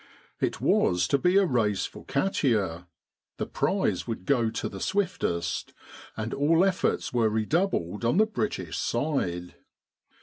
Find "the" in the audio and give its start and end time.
3.37-3.45, 4.67-4.79, 8.17-8.25